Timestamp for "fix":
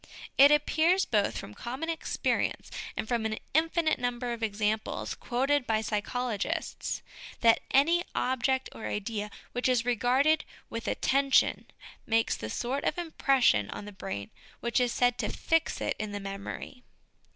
15.29-15.79